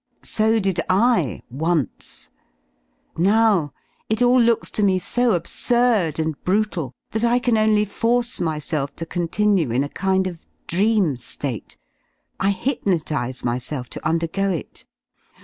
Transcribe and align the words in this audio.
So 0.23 0.59
did 0.59 0.79
I— 0.89 1.43
once! 1.67 2.29
Now 3.17 3.71
it 4.09 4.23
all 4.23 4.39
looks 4.41 4.71
to 4.71 4.81
me 4.81 4.97
so 4.97 5.33
absurd 5.33 6.17
and 6.17 6.43
brutal 6.43 6.91
that 7.11 7.23
I 7.23 7.37
can 7.37 7.55
only 7.55 7.85
force 7.85 8.41
myself 8.41 8.95
to 8.95 9.05
continue 9.05 9.69
in 9.69 9.83
a 9.83 9.89
kind 9.89 10.25
of 10.25 10.47
dream 10.65 11.13
^ate; 11.17 11.77
I 12.39 12.49
hypnotise 12.49 13.43
myself 13.43 13.91
to 13.91 14.03
undergo 14.03 14.49
it. 14.49 14.85